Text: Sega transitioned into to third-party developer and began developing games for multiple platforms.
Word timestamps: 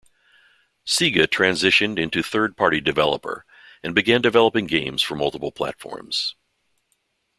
Sega 0.83 1.27
transitioned 1.27 1.99
into 1.99 2.23
to 2.23 2.23
third-party 2.27 2.81
developer 2.81 3.45
and 3.83 3.93
began 3.93 4.19
developing 4.19 4.65
games 4.65 5.03
for 5.03 5.13
multiple 5.15 5.51
platforms. 5.51 6.33